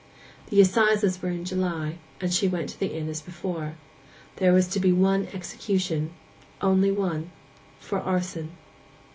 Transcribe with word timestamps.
The 0.49 0.59
assizes 0.59 1.21
were 1.21 1.29
in 1.29 1.45
July, 1.45 1.99
and 2.19 2.33
she 2.33 2.47
went 2.47 2.69
to 2.69 2.79
the 2.79 2.87
inn 2.97 3.07
as 3.07 3.21
before. 3.21 3.75
There 4.37 4.51
was 4.51 4.67
to 4.69 4.79
be 4.79 4.91
one 4.91 5.27
execution—only 5.31 6.91
one—for 6.91 7.99
arson. 7.99 8.57